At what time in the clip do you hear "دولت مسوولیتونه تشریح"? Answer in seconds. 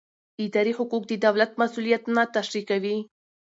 1.25-2.63